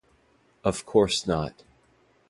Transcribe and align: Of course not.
Of 0.63 0.83
course 0.87 1.27
not. 1.27 1.63